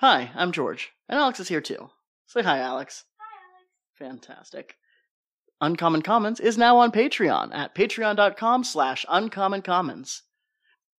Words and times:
Hi, 0.00 0.30
I'm 0.36 0.52
George, 0.52 0.92
and 1.08 1.18
Alex 1.18 1.40
is 1.40 1.48
here 1.48 1.60
too. 1.60 1.90
Say 2.28 2.44
hi, 2.44 2.58
Alex. 2.58 3.02
Hi, 3.18 3.36
Alex. 3.52 4.20
Fantastic. 4.20 4.76
Uncommon 5.60 6.02
Commons 6.02 6.38
is 6.38 6.56
now 6.56 6.76
on 6.76 6.92
Patreon 6.92 7.52
at 7.52 7.74
patreon.com 7.74 8.62
slash 8.62 9.04
uncommoncommons. 9.08 10.20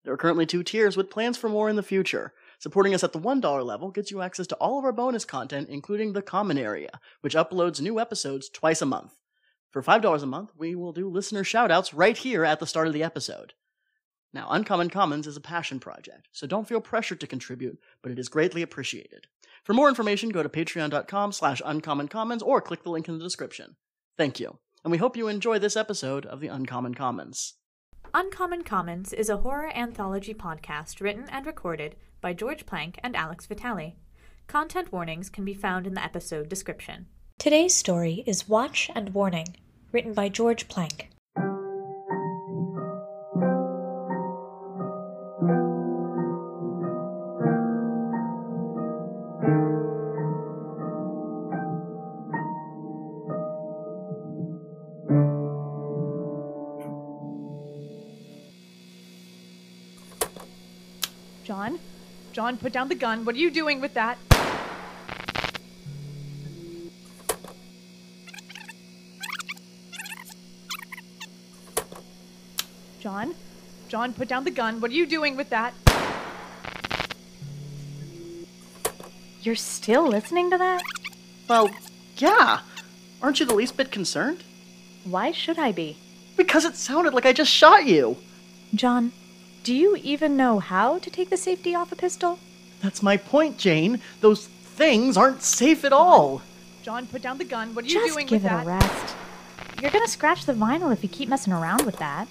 There 0.03 0.11
are 0.11 0.17
currently 0.17 0.45
two 0.45 0.63
tiers 0.63 0.97
with 0.97 1.09
plans 1.09 1.37
for 1.37 1.47
more 1.47 1.69
in 1.69 1.77
the 1.77 1.81
future. 1.81 2.33
Supporting 2.59 2.93
us 2.93 3.01
at 3.05 3.13
the 3.13 3.21
$1 3.21 3.65
level 3.65 3.89
gets 3.89 4.11
you 4.11 4.21
access 4.21 4.47
to 4.47 4.55
all 4.55 4.77
of 4.77 4.83
our 4.83 4.91
bonus 4.91 5.23
content, 5.23 5.69
including 5.69 6.11
the 6.11 6.21
Common 6.21 6.57
Area, 6.57 6.99
which 7.21 7.35
uploads 7.35 7.79
new 7.79 8.01
episodes 8.01 8.49
twice 8.49 8.81
a 8.81 8.85
month. 8.85 9.13
For 9.71 9.81
$5 9.81 10.21
a 10.21 10.25
month, 10.25 10.51
we 10.57 10.75
will 10.75 10.91
do 10.91 11.07
listener 11.07 11.45
shoutouts 11.45 11.93
right 11.95 12.17
here 12.17 12.43
at 12.43 12.59
the 12.59 12.67
start 12.67 12.87
of 12.87 12.93
the 12.93 13.03
episode. 13.03 13.53
Now, 14.33 14.47
Uncommon 14.51 14.89
Commons 14.89 15.25
is 15.25 15.37
a 15.37 15.41
passion 15.41 15.79
project, 15.79 16.27
so 16.31 16.45
don't 16.45 16.67
feel 16.67 16.81
pressured 16.81 17.19
to 17.21 17.27
contribute, 17.27 17.79
but 18.03 18.11
it 18.11 18.19
is 18.19 18.29
greatly 18.29 18.61
appreciated. 18.61 19.27
For 19.63 19.73
more 19.73 19.89
information, 19.89 20.29
go 20.29 20.43
to 20.43 20.49
patreon.com 20.49 21.31
slash 21.31 21.61
uncommoncommons 21.63 22.43
or 22.43 22.61
click 22.61 22.83
the 22.83 22.91
link 22.91 23.07
in 23.07 23.17
the 23.17 23.23
description. 23.23 23.75
Thank 24.17 24.39
you, 24.39 24.59
and 24.83 24.91
we 24.91 24.97
hope 24.97 25.17
you 25.17 25.27
enjoy 25.27 25.59
this 25.59 25.75
episode 25.75 26.25
of 26.25 26.41
the 26.41 26.47
Uncommon 26.47 26.93
Commons. 26.93 27.55
Uncommon 28.13 28.63
Commons 28.63 29.13
is 29.13 29.29
a 29.29 29.37
horror 29.37 29.71
anthology 29.75 30.33
podcast 30.33 31.01
written 31.01 31.25
and 31.29 31.45
recorded 31.45 31.95
by 32.21 32.33
George 32.33 32.65
Plank 32.65 32.99
and 33.03 33.15
Alex 33.15 33.45
Vitale. 33.45 33.95
Content 34.47 34.91
warnings 34.91 35.29
can 35.29 35.45
be 35.45 35.53
found 35.53 35.85
in 35.85 35.93
the 35.93 36.03
episode 36.03 36.49
description. 36.49 37.07
Today's 37.37 37.75
story 37.75 38.23
is 38.25 38.49
Watch 38.49 38.89
and 38.95 39.13
Warning, 39.13 39.55
written 39.91 40.13
by 40.13 40.29
George 40.29 40.67
Plank. 40.67 41.09
John, 62.39 62.55
put 62.55 62.71
down 62.71 62.87
the 62.87 62.95
gun. 62.95 63.25
What 63.25 63.35
are 63.35 63.37
you 63.37 63.51
doing 63.51 63.81
with 63.81 63.95
that? 63.95 64.17
John? 73.01 73.35
John, 73.89 74.13
put 74.13 74.29
down 74.29 74.45
the 74.45 74.51
gun. 74.51 74.79
What 74.79 74.89
are 74.89 74.93
you 74.93 75.05
doing 75.05 75.35
with 75.35 75.49
that? 75.49 75.73
You're 79.41 79.55
still 79.55 80.07
listening 80.07 80.49
to 80.51 80.57
that? 80.57 80.81
Well, 81.49 81.69
yeah. 82.15 82.61
Aren't 83.21 83.41
you 83.41 83.45
the 83.47 83.53
least 83.53 83.75
bit 83.75 83.91
concerned? 83.91 84.45
Why 85.03 85.33
should 85.33 85.59
I 85.59 85.73
be? 85.73 85.97
Because 86.37 86.63
it 86.63 86.77
sounded 86.77 87.13
like 87.13 87.25
I 87.25 87.33
just 87.33 87.51
shot 87.51 87.85
you. 87.85 88.15
John, 88.73 89.11
do 89.69 89.75
you 89.75 89.95
even 89.97 90.35
know 90.35 90.57
how 90.57 90.97
to 90.97 91.11
take 91.11 91.29
the 91.29 91.37
safety 91.37 91.75
off 91.75 91.91
a 91.91 91.95
pistol? 91.95 92.39
That's 92.81 93.03
my 93.03 93.17
point, 93.17 93.59
Jane. 93.59 94.01
Those 94.19 94.47
things 94.47 95.15
aren't 95.15 95.43
safe 95.43 95.85
at 95.85 95.93
all. 95.93 96.41
John, 96.81 97.05
put 97.05 97.21
down 97.21 97.37
the 97.37 97.43
gun. 97.43 97.75
What 97.75 97.85
are 97.85 97.87
you 97.87 97.93
Just 97.93 98.15
doing 98.15 98.25
give 98.25 98.45
it 98.45 98.51
a 98.51 98.63
rest. 98.65 99.15
You're 99.79 99.91
gonna 99.91 100.07
scratch 100.07 100.47
the 100.47 100.53
vinyl 100.53 100.91
if 100.91 101.03
you 101.03 101.09
keep 101.09 101.29
messing 101.29 101.53
around 101.53 101.85
with 101.85 101.97
that. 101.97 102.27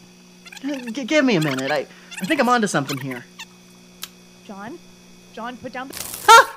Uh, 0.65 0.91
g- 0.91 1.05
give 1.05 1.25
me 1.25 1.37
a 1.37 1.41
minute. 1.41 1.71
I, 1.71 1.87
I 2.21 2.27
think 2.27 2.41
I'm 2.41 2.49
onto 2.49 2.67
something 2.67 2.99
here. 2.99 3.25
John? 4.45 4.77
John, 5.33 5.59
put 5.59 5.73
down 5.73 5.87
the. 5.87 6.49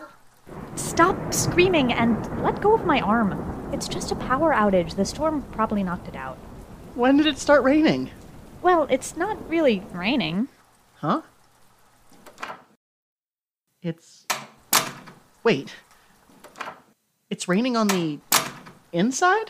Stop 0.73 1.31
screaming 1.31 1.93
and 1.93 2.41
let 2.41 2.59
go 2.59 2.73
of 2.73 2.87
my 2.87 3.01
arm. 3.01 3.69
It's 3.71 3.87
just 3.87 4.11
a 4.11 4.15
power 4.15 4.51
outage. 4.51 4.95
The 4.95 5.05
storm 5.05 5.43
probably 5.51 5.83
knocked 5.83 6.07
it 6.07 6.15
out. 6.15 6.39
When 6.95 7.17
did 7.17 7.27
it 7.27 7.37
start 7.37 7.61
raining? 7.61 8.09
Well, 8.63 8.87
it's 8.89 9.15
not 9.15 9.47
really 9.47 9.83
raining. 9.93 10.47
Huh? 11.01 11.21
It's. 13.81 14.27
Wait. 15.43 15.73
It's 17.31 17.47
raining 17.47 17.75
on 17.75 17.87
the 17.87 18.19
inside? 18.93 19.49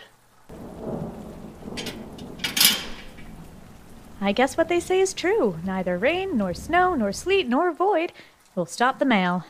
I 4.21 4.31
guess 4.31 4.55
what 4.55 4.69
they 4.69 4.79
say 4.79 5.01
is 5.01 5.13
true. 5.13 5.57
Neither 5.65 5.97
rain, 5.97 6.37
nor 6.37 6.53
snow, 6.53 6.95
nor 6.95 7.11
sleet, 7.11 7.49
nor 7.49 7.73
void 7.73 8.13
will 8.55 8.65
stop 8.65 8.99
the 8.99 9.05
mail. 9.05 9.43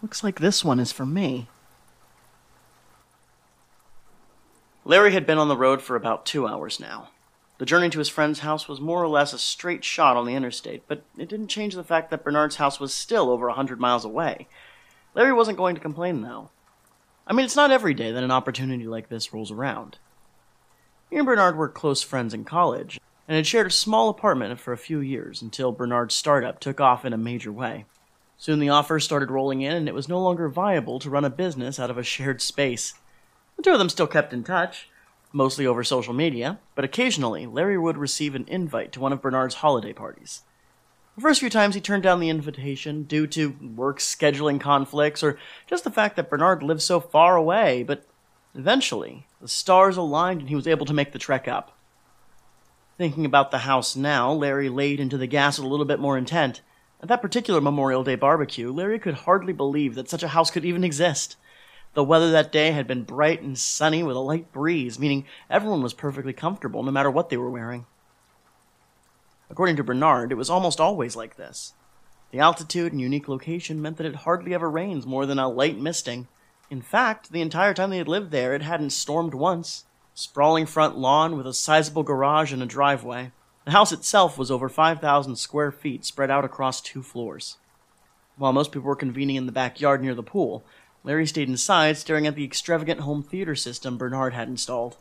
Looks 0.00 0.22
like 0.22 0.38
this 0.38 0.64
one 0.64 0.78
is 0.78 0.92
for 0.92 1.04
me. 1.04 1.48
Larry 4.88 5.12
had 5.12 5.26
been 5.26 5.36
on 5.36 5.48
the 5.48 5.56
road 5.56 5.82
for 5.82 5.96
about 5.96 6.24
two 6.24 6.48
hours 6.48 6.80
now. 6.80 7.10
The 7.58 7.66
journey 7.66 7.90
to 7.90 7.98
his 7.98 8.08
friend's 8.08 8.38
house 8.38 8.68
was 8.68 8.80
more 8.80 9.02
or 9.02 9.08
less 9.08 9.34
a 9.34 9.38
straight 9.38 9.84
shot 9.84 10.16
on 10.16 10.24
the 10.24 10.34
interstate, 10.34 10.84
but 10.88 11.04
it 11.18 11.28
didn't 11.28 11.48
change 11.48 11.74
the 11.74 11.84
fact 11.84 12.10
that 12.10 12.24
Bernard's 12.24 12.56
house 12.56 12.80
was 12.80 12.94
still 12.94 13.28
over 13.28 13.48
a 13.48 13.52
hundred 13.52 13.78
miles 13.78 14.06
away. 14.06 14.48
Larry 15.14 15.34
wasn't 15.34 15.58
going 15.58 15.74
to 15.74 15.80
complain, 15.80 16.22
though. 16.22 16.48
I 17.26 17.34
mean, 17.34 17.44
it's 17.44 17.54
not 17.54 17.70
every 17.70 17.92
day 17.92 18.12
that 18.12 18.24
an 18.24 18.30
opportunity 18.30 18.86
like 18.86 19.10
this 19.10 19.30
rolls 19.30 19.50
around. 19.50 19.98
He 21.10 21.16
and 21.16 21.26
Bernard 21.26 21.58
were 21.58 21.68
close 21.68 22.02
friends 22.02 22.32
in 22.32 22.46
college, 22.46 22.98
and 23.28 23.36
had 23.36 23.46
shared 23.46 23.66
a 23.66 23.70
small 23.70 24.08
apartment 24.08 24.58
for 24.58 24.72
a 24.72 24.78
few 24.78 25.00
years 25.00 25.42
until 25.42 25.70
Bernard's 25.70 26.14
startup 26.14 26.60
took 26.60 26.80
off 26.80 27.04
in 27.04 27.12
a 27.12 27.18
major 27.18 27.52
way. 27.52 27.84
Soon 28.38 28.58
the 28.58 28.70
offers 28.70 29.04
started 29.04 29.30
rolling 29.30 29.60
in, 29.60 29.76
and 29.76 29.86
it 29.86 29.94
was 29.94 30.08
no 30.08 30.18
longer 30.18 30.48
viable 30.48 30.98
to 31.00 31.10
run 31.10 31.26
a 31.26 31.30
business 31.30 31.78
out 31.78 31.90
of 31.90 31.98
a 31.98 32.02
shared 32.02 32.40
space. 32.40 32.94
The 33.58 33.64
two 33.64 33.72
of 33.72 33.80
them 33.80 33.88
still 33.88 34.06
kept 34.06 34.32
in 34.32 34.44
touch, 34.44 34.88
mostly 35.32 35.66
over 35.66 35.82
social 35.82 36.14
media, 36.14 36.60
but 36.76 36.84
occasionally 36.84 37.44
Larry 37.44 37.76
would 37.76 37.98
receive 37.98 38.36
an 38.36 38.44
invite 38.46 38.92
to 38.92 39.00
one 39.00 39.12
of 39.12 39.20
Bernard's 39.20 39.56
holiday 39.56 39.92
parties. 39.92 40.42
The 41.16 41.22
first 41.22 41.40
few 41.40 41.50
times 41.50 41.74
he 41.74 41.80
turned 41.80 42.04
down 42.04 42.20
the 42.20 42.28
invitation 42.28 43.02
due 43.02 43.26
to 43.26 43.56
work 43.74 43.98
scheduling 43.98 44.60
conflicts 44.60 45.24
or 45.24 45.40
just 45.66 45.82
the 45.82 45.90
fact 45.90 46.14
that 46.14 46.30
Bernard 46.30 46.62
lived 46.62 46.82
so 46.82 47.00
far 47.00 47.34
away, 47.34 47.82
but 47.82 48.06
eventually 48.54 49.26
the 49.40 49.48
stars 49.48 49.96
aligned 49.96 50.38
and 50.38 50.48
he 50.48 50.54
was 50.54 50.68
able 50.68 50.86
to 50.86 50.94
make 50.94 51.10
the 51.10 51.18
trek 51.18 51.48
up. 51.48 51.76
Thinking 52.96 53.24
about 53.24 53.50
the 53.50 53.58
house 53.58 53.96
now, 53.96 54.32
Larry 54.32 54.68
laid 54.68 55.00
into 55.00 55.18
the 55.18 55.26
gas 55.26 55.58
with 55.58 55.66
a 55.66 55.68
little 55.68 55.84
bit 55.84 55.98
more 55.98 56.16
intent. 56.16 56.60
At 57.02 57.08
that 57.08 57.22
particular 57.22 57.60
Memorial 57.60 58.04
Day 58.04 58.14
barbecue, 58.14 58.72
Larry 58.72 59.00
could 59.00 59.14
hardly 59.14 59.52
believe 59.52 59.96
that 59.96 60.08
such 60.08 60.22
a 60.22 60.28
house 60.28 60.52
could 60.52 60.64
even 60.64 60.84
exist. 60.84 61.36
The 61.94 62.04
weather 62.04 62.30
that 62.30 62.52
day 62.52 62.70
had 62.70 62.86
been 62.86 63.02
bright 63.02 63.42
and 63.42 63.58
sunny 63.58 64.02
with 64.02 64.16
a 64.16 64.20
light 64.20 64.52
breeze, 64.52 64.98
meaning 64.98 65.24
everyone 65.50 65.82
was 65.82 65.94
perfectly 65.94 66.32
comfortable 66.32 66.82
no 66.82 66.90
matter 66.90 67.10
what 67.10 67.28
they 67.28 67.36
were 67.36 67.50
wearing. 67.50 67.86
According 69.50 69.76
to 69.76 69.84
Bernard, 69.84 70.30
it 70.30 70.36
was 70.36 70.50
almost 70.50 70.80
always 70.80 71.16
like 71.16 71.36
this. 71.36 71.74
The 72.30 72.40
altitude 72.40 72.92
and 72.92 73.00
unique 73.00 73.28
location 73.28 73.80
meant 73.80 73.96
that 73.96 74.06
it 74.06 74.16
hardly 74.16 74.52
ever 74.52 74.70
rains 74.70 75.06
more 75.06 75.24
than 75.24 75.38
a 75.38 75.48
light 75.48 75.78
misting. 75.78 76.28
In 76.70 76.82
fact, 76.82 77.32
the 77.32 77.40
entire 77.40 77.72
time 77.72 77.90
they 77.90 77.98
had 77.98 78.08
lived 78.08 78.30
there, 78.30 78.54
it 78.54 78.62
hadn't 78.62 78.90
stormed 78.90 79.32
once. 79.32 79.84
Sprawling 80.12 80.66
front 80.66 80.98
lawn 80.98 81.36
with 81.36 81.46
a 81.46 81.54
sizable 81.54 82.02
garage 82.02 82.52
and 82.52 82.62
a 82.62 82.66
driveway. 82.66 83.32
The 83.64 83.70
house 83.70 83.92
itself 83.92 84.36
was 84.36 84.50
over 84.50 84.68
5,000 84.68 85.36
square 85.36 85.70
feet 85.72 86.04
spread 86.04 86.30
out 86.30 86.44
across 86.44 86.80
two 86.80 87.02
floors. 87.02 87.56
While 88.36 88.52
most 88.52 88.72
people 88.72 88.88
were 88.88 88.96
convening 88.96 89.36
in 89.36 89.46
the 89.46 89.52
backyard 89.52 90.02
near 90.02 90.14
the 90.14 90.22
pool, 90.22 90.64
Larry 91.04 91.26
stayed 91.26 91.48
inside 91.48 91.96
staring 91.96 92.26
at 92.26 92.34
the 92.34 92.44
extravagant 92.44 93.00
home 93.00 93.22
theater 93.22 93.54
system 93.54 93.96
Bernard 93.96 94.34
had 94.34 94.48
installed. 94.48 94.96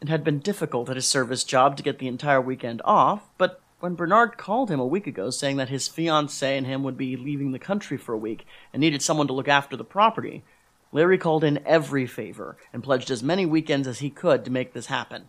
It 0.00 0.08
had 0.08 0.22
been 0.22 0.38
difficult 0.38 0.88
at 0.88 0.96
his 0.96 1.08
service 1.08 1.42
job 1.44 1.76
to 1.76 1.82
get 1.82 1.98
the 1.98 2.08
entire 2.08 2.40
weekend 2.40 2.80
off, 2.84 3.28
but 3.36 3.60
when 3.80 3.94
Bernard 3.94 4.38
called 4.38 4.70
him 4.70 4.80
a 4.80 4.86
week 4.86 5.06
ago 5.06 5.30
saying 5.30 5.56
that 5.56 5.68
his 5.68 5.88
fiancée 5.88 6.56
and 6.56 6.66
him 6.66 6.82
would 6.82 6.96
be 6.96 7.16
leaving 7.16 7.52
the 7.52 7.58
country 7.58 7.96
for 7.96 8.12
a 8.12 8.18
week 8.18 8.46
and 8.72 8.80
needed 8.80 9.02
someone 9.02 9.26
to 9.26 9.32
look 9.32 9.48
after 9.48 9.76
the 9.76 9.84
property, 9.84 10.44
Larry 10.92 11.18
called 11.18 11.44
in 11.44 11.64
every 11.66 12.06
favor 12.06 12.56
and 12.72 12.82
pledged 12.82 13.10
as 13.10 13.22
many 13.22 13.44
weekends 13.44 13.86
as 13.86 13.98
he 13.98 14.10
could 14.10 14.44
to 14.44 14.50
make 14.50 14.72
this 14.72 14.86
happen. 14.86 15.28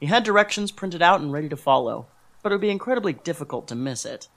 He 0.00 0.06
had 0.06 0.24
directions 0.24 0.72
printed 0.72 1.02
out 1.02 1.20
and 1.20 1.32
ready 1.32 1.48
to 1.48 1.56
follow, 1.56 2.06
but 2.42 2.52
it 2.52 2.56
would 2.56 2.60
be 2.60 2.70
incredibly 2.70 3.12
difficult 3.12 3.68
to 3.68 3.74
miss 3.74 4.04
it. 4.04 4.28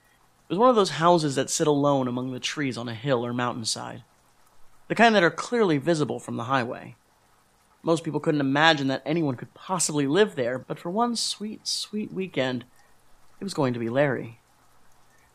It 0.47 0.53
was 0.53 0.59
one 0.59 0.69
of 0.69 0.75
those 0.75 0.91
houses 0.91 1.35
that 1.35 1.49
sit 1.49 1.67
alone 1.67 2.07
among 2.07 2.31
the 2.31 2.39
trees 2.39 2.77
on 2.77 2.87
a 2.87 2.93
hill 2.93 3.25
or 3.25 3.33
mountainside. 3.33 4.03
The 4.87 4.95
kind 4.95 5.15
that 5.15 5.23
are 5.23 5.31
clearly 5.31 5.77
visible 5.77 6.19
from 6.19 6.37
the 6.37 6.43
highway. 6.43 6.95
Most 7.81 8.03
people 8.03 8.19
couldn't 8.19 8.41
imagine 8.41 8.87
that 8.87 9.01
anyone 9.05 9.35
could 9.35 9.53
possibly 9.53 10.05
live 10.05 10.35
there, 10.35 10.59
but 10.59 10.79
for 10.79 10.89
one 10.89 11.15
sweet, 11.15 11.67
sweet 11.67 12.11
weekend, 12.13 12.65
it 13.39 13.43
was 13.43 13.53
going 13.53 13.73
to 13.73 13.79
be 13.79 13.89
Larry. 13.89 14.39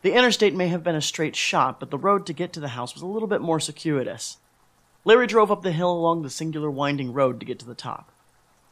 The 0.03 0.13
interstate 0.13 0.55
may 0.55 0.69
have 0.69 0.83
been 0.83 0.95
a 0.95 1.03
straight 1.03 1.37
shot, 1.37 1.79
but 1.79 1.91
the 1.91 1.99
road 1.99 2.27
to 2.27 2.33
get 2.33 2.53
to 2.55 2.61
the 2.61 2.69
house 2.69 2.95
was 2.95 3.03
a 3.03 3.07
little 3.07 3.29
bit 3.29 3.41
more 3.41 3.61
circuitous. 3.61 4.39
Larry 5.05 5.27
drove 5.27 5.51
up 5.51 5.63
the 5.63 5.73
hill 5.73 5.93
along 5.93 6.23
the 6.23 6.31
singular 6.31 6.71
winding 6.71 7.13
road 7.13 7.41
to 7.41 7.47
get 7.47 7.59
to 7.59 7.67
the 7.67 7.75
top. 7.75 8.13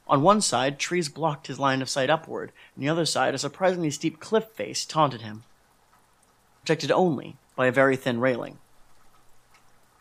On 0.07 0.23
one 0.23 0.41
side, 0.41 0.79
trees 0.79 1.09
blocked 1.09 1.49
his 1.49 1.59
line 1.59 1.83
of 1.83 1.89
sight 1.89 2.09
upward, 2.09 2.53
and 2.75 2.83
the 2.83 2.89
other 2.89 3.05
side, 3.05 3.35
a 3.35 3.39
surprisingly 3.39 3.91
steep 3.91 4.21
cliff 4.21 4.45
face 4.55 4.87
taunted 4.87 5.21
him, 5.21 5.45
protected 6.61 6.91
only 6.91 7.37
by 7.57 7.67
a 7.67 7.73
very 7.73 7.97
thin 7.97 8.21
railing. 8.21 8.59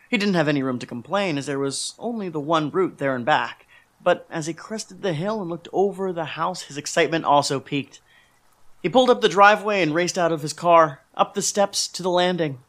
He 0.09 0.17
didn't 0.17 0.35
have 0.35 0.47
any 0.47 0.63
room 0.63 0.79
to 0.79 0.85
complain, 0.85 1.37
as 1.37 1.45
there 1.45 1.59
was 1.59 1.93
only 1.99 2.29
the 2.29 2.39
one 2.39 2.69
route 2.69 2.97
there 2.97 3.15
and 3.15 3.25
back, 3.25 3.67
but 4.01 4.25
as 4.29 4.47
he 4.47 4.53
crested 4.53 5.01
the 5.01 5.13
hill 5.13 5.41
and 5.41 5.49
looked 5.49 5.67
over 5.73 6.13
the 6.13 6.25
house, 6.25 6.63
his 6.63 6.77
excitement 6.77 7.25
also 7.25 7.59
peaked. 7.59 7.99
He 8.81 8.89
pulled 8.89 9.09
up 9.09 9.21
the 9.21 9.29
driveway 9.29 9.81
and 9.81 9.93
raced 9.93 10.17
out 10.17 10.31
of 10.31 10.43
his 10.43 10.53
car, 10.53 11.01
up 11.15 11.33
the 11.33 11.41
steps 11.41 11.87
to 11.89 12.03
the 12.03 12.09
landing. 12.09 12.59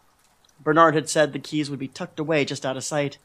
Bernard 0.60 0.94
had 0.94 1.08
said 1.08 1.32
the 1.32 1.38
keys 1.38 1.70
would 1.70 1.78
be 1.78 1.86
tucked 1.86 2.18
away 2.18 2.44
just 2.44 2.66
out 2.66 2.76
of 2.76 2.82
sight. 2.82 3.18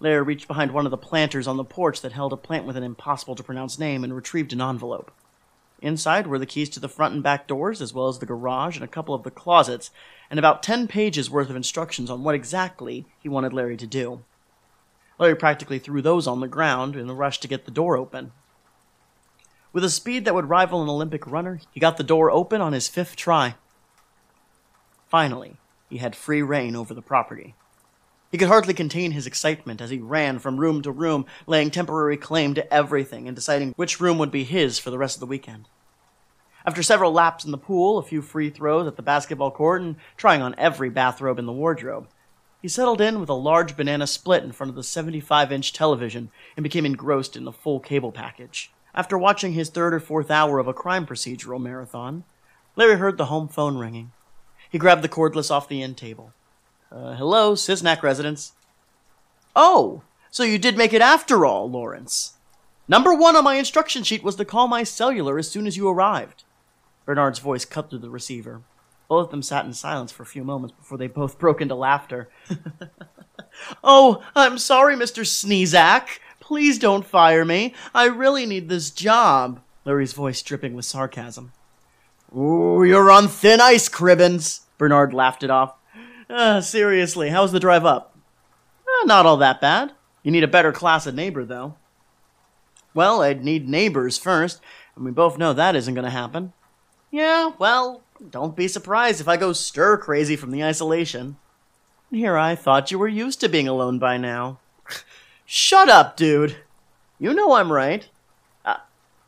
Larry 0.00 0.22
reached 0.22 0.48
behind 0.48 0.70
one 0.70 0.86
of 0.86 0.90
the 0.90 0.96
planters 0.96 1.46
on 1.46 1.56
the 1.56 1.64
porch 1.64 2.00
that 2.00 2.12
held 2.12 2.32
a 2.32 2.36
plant 2.36 2.64
with 2.64 2.76
an 2.76 2.84
impossible 2.84 3.34
to 3.34 3.42
pronounce 3.42 3.78
name 3.78 4.04
and 4.04 4.14
retrieved 4.14 4.52
an 4.52 4.62
envelope. 4.62 5.10
Inside 5.82 6.26
were 6.26 6.38
the 6.38 6.46
keys 6.46 6.70
to 6.70 6.80
the 6.80 6.88
front 6.88 7.14
and 7.14 7.22
back 7.22 7.46
doors, 7.46 7.82
as 7.82 7.92
well 7.92 8.08
as 8.08 8.18
the 8.18 8.26
garage 8.26 8.76
and 8.76 8.84
a 8.84 8.88
couple 8.88 9.14
of 9.14 9.24
the 9.24 9.30
closets, 9.30 9.90
and 10.30 10.38
about 10.38 10.62
ten 10.62 10.88
pages 10.88 11.30
worth 11.30 11.50
of 11.50 11.56
instructions 11.56 12.10
on 12.10 12.22
what 12.22 12.34
exactly 12.34 13.06
he 13.18 13.28
wanted 13.28 13.52
Larry 13.52 13.76
to 13.76 13.86
do. 13.86 14.22
Larry 15.18 15.34
practically 15.34 15.78
threw 15.78 16.00
those 16.02 16.26
on 16.26 16.40
the 16.40 16.48
ground 16.48 16.96
in 16.96 17.06
the 17.06 17.14
rush 17.14 17.40
to 17.40 17.48
get 17.48 17.64
the 17.64 17.70
door 17.70 17.96
open. 17.96 18.32
With 19.72 19.84
a 19.84 19.90
speed 19.90 20.24
that 20.24 20.34
would 20.34 20.48
rival 20.48 20.82
an 20.82 20.88
Olympic 20.88 21.26
runner, 21.26 21.60
he 21.72 21.80
got 21.80 21.96
the 21.96 22.02
door 22.02 22.30
open 22.30 22.60
on 22.60 22.72
his 22.72 22.88
fifth 22.88 23.16
try. 23.16 23.54
Finally, 25.08 25.56
he 25.88 25.98
had 25.98 26.14
free 26.14 26.42
reign 26.42 26.76
over 26.76 26.94
the 26.94 27.02
property. 27.02 27.54
He 28.30 28.38
could 28.38 28.48
hardly 28.48 28.74
contain 28.74 29.12
his 29.12 29.26
excitement 29.26 29.80
as 29.80 29.90
he 29.90 29.98
ran 29.98 30.38
from 30.38 30.58
room 30.58 30.82
to 30.82 30.90
room, 30.90 31.24
laying 31.46 31.70
temporary 31.70 32.18
claim 32.18 32.54
to 32.54 32.72
everything 32.72 33.26
and 33.26 33.34
deciding 33.34 33.72
which 33.76 34.00
room 34.00 34.18
would 34.18 34.30
be 34.30 34.44
his 34.44 34.78
for 34.78 34.90
the 34.90 34.98
rest 34.98 35.16
of 35.16 35.20
the 35.20 35.26
weekend. 35.26 35.68
After 36.66 36.82
several 36.82 37.12
laps 37.12 37.44
in 37.44 37.50
the 37.50 37.58
pool, 37.58 37.98
a 37.98 38.02
few 38.02 38.20
free 38.20 38.50
throws 38.50 38.86
at 38.86 38.96
the 38.96 39.02
basketball 39.02 39.50
court, 39.50 39.80
and 39.80 39.96
trying 40.16 40.42
on 40.42 40.54
every 40.58 40.90
bathrobe 40.90 41.38
in 41.38 41.46
the 41.46 41.52
wardrobe, 41.52 42.08
he 42.60 42.68
settled 42.68 43.00
in 43.00 43.20
with 43.20 43.28
a 43.28 43.34
large 43.34 43.76
banana 43.76 44.06
split 44.06 44.42
in 44.42 44.52
front 44.52 44.70
of 44.70 44.76
the 44.76 44.82
75 44.82 45.52
inch 45.52 45.72
television 45.72 46.30
and 46.56 46.64
became 46.64 46.84
engrossed 46.84 47.36
in 47.36 47.44
the 47.44 47.52
full 47.52 47.78
cable 47.78 48.12
package. 48.12 48.72
After 48.94 49.16
watching 49.16 49.52
his 49.52 49.70
third 49.70 49.94
or 49.94 50.00
fourth 50.00 50.30
hour 50.30 50.58
of 50.58 50.66
a 50.66 50.74
crime 50.74 51.06
procedural 51.06 51.60
marathon, 51.60 52.24
Larry 52.74 52.96
heard 52.96 53.16
the 53.16 53.26
home 53.26 53.48
phone 53.48 53.78
ringing. 53.78 54.12
He 54.68 54.78
grabbed 54.78 55.02
the 55.02 55.08
cordless 55.08 55.50
off 55.50 55.68
the 55.68 55.82
end 55.82 55.96
table. 55.96 56.32
Uh, 56.90 57.14
hello, 57.14 57.54
Cisnac 57.54 58.02
residence. 58.02 58.52
Oh, 59.54 60.02
so 60.30 60.42
you 60.42 60.58
did 60.58 60.76
make 60.76 60.92
it 60.92 61.02
after 61.02 61.46
all, 61.46 61.70
Lawrence. 61.70 62.34
Number 62.88 63.14
one 63.14 63.36
on 63.36 63.44
my 63.44 63.54
instruction 63.54 64.02
sheet 64.02 64.24
was 64.24 64.36
to 64.36 64.44
call 64.44 64.66
my 64.66 64.82
cellular 64.82 65.38
as 65.38 65.50
soon 65.50 65.66
as 65.66 65.76
you 65.76 65.88
arrived. 65.88 66.44
Bernard's 67.08 67.38
voice 67.38 67.64
cut 67.64 67.88
through 67.88 68.00
the 68.00 68.10
receiver. 68.10 68.60
Both 69.08 69.28
of 69.28 69.30
them 69.30 69.42
sat 69.42 69.64
in 69.64 69.72
silence 69.72 70.12
for 70.12 70.24
a 70.24 70.26
few 70.26 70.44
moments 70.44 70.74
before 70.78 70.98
they 70.98 71.06
both 71.06 71.38
broke 71.38 71.62
into 71.62 71.74
laughter. 71.74 72.28
oh, 73.82 74.22
I'm 74.36 74.58
sorry, 74.58 74.94
Mr. 74.94 75.24
Sneezak. 75.24 76.18
Please 76.38 76.78
don't 76.78 77.06
fire 77.06 77.46
me. 77.46 77.72
I 77.94 78.08
really 78.08 78.44
need 78.44 78.68
this 78.68 78.90
job. 78.90 79.62
Larry's 79.86 80.12
voice 80.12 80.42
dripping 80.42 80.74
with 80.74 80.84
sarcasm. 80.84 81.52
Ooh, 82.36 82.84
you're 82.84 83.10
on 83.10 83.26
thin 83.26 83.58
ice, 83.58 83.88
Cribbins. 83.88 84.66
Bernard 84.76 85.14
laughed 85.14 85.42
it 85.42 85.48
off. 85.48 85.76
Uh, 86.28 86.60
seriously, 86.60 87.30
how's 87.30 87.52
the 87.52 87.58
drive 87.58 87.86
up? 87.86 88.18
Uh, 88.86 89.06
not 89.06 89.24
all 89.24 89.38
that 89.38 89.62
bad. 89.62 89.92
You 90.22 90.30
need 90.30 90.44
a 90.44 90.46
better 90.46 90.72
class 90.72 91.06
of 91.06 91.14
neighbor, 91.14 91.46
though. 91.46 91.76
Well, 92.92 93.22
I'd 93.22 93.42
need 93.42 93.66
neighbors 93.66 94.18
first, 94.18 94.60
and 94.94 95.06
we 95.06 95.10
both 95.10 95.38
know 95.38 95.54
that 95.54 95.74
isn't 95.74 95.94
going 95.94 96.04
to 96.04 96.10
happen. 96.10 96.52
Yeah, 97.10 97.52
well, 97.58 98.02
don't 98.30 98.56
be 98.56 98.68
surprised 98.68 99.20
if 99.20 99.28
I 99.28 99.36
go 99.36 99.52
stir 99.52 99.96
crazy 99.96 100.36
from 100.36 100.50
the 100.50 100.64
isolation. 100.64 101.36
Here, 102.10 102.36
I 102.36 102.54
thought 102.54 102.90
you 102.90 102.98
were 102.98 103.08
used 103.08 103.40
to 103.40 103.48
being 103.48 103.68
alone 103.68 103.98
by 103.98 104.16
now. 104.16 104.60
Shut 105.46 105.88
up, 105.88 106.16
dude. 106.16 106.56
You 107.18 107.34
know 107.34 107.52
I'm 107.52 107.72
right. 107.72 108.08
Uh, 108.64 108.76